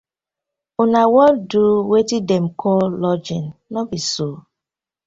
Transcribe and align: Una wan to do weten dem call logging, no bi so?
Una 0.83 1.01
wan 1.13 1.31
to 1.35 1.39
do 1.51 1.61
weten 1.91 2.23
dem 2.29 2.45
call 2.61 2.85
logging, 3.03 3.47
no 3.71 3.79
bi 3.89 3.99
so? 4.11 4.27